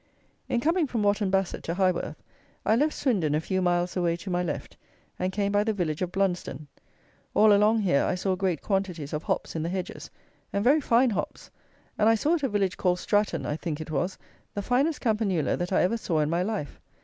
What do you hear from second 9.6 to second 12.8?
the hedges, and very fine hops, and I saw at a village